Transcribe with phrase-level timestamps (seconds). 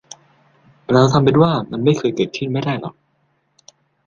[0.93, 2.95] เราทำเป็นว่ามันไม่เคยเกิดขึ้นไม่ได้หรอก